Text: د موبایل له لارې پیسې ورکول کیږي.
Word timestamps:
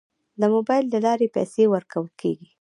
د 0.39 0.41
موبایل 0.53 0.85
له 0.93 0.99
لارې 1.05 1.27
پیسې 1.35 1.63
ورکول 1.73 2.07
کیږي. 2.21 2.49